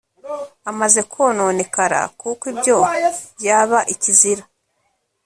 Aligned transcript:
amaze 0.71 0.99
kononekara, 1.11 2.01
kuko 2.19 2.43
ibyo 2.53 2.75
byaba 3.37 3.79
ikizira 3.93 4.43